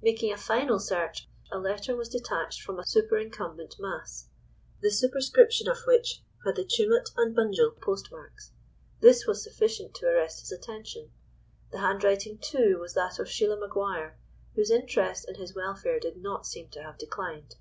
[0.00, 4.30] Making a final search, a letter was detached from a superincumbent mass,
[4.80, 8.52] the superscription of which had the Tumut and Bunjil postmarks.
[9.00, 11.10] This was sufficient to arrest his attention.
[11.72, 14.16] The handwriting, too, was that of Sheila Maguire,
[14.54, 17.56] whose interest in his welfare did not seem to have declined.